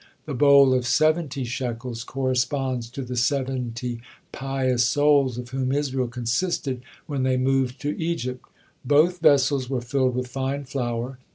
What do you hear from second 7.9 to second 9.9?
Egypt. Both vessels were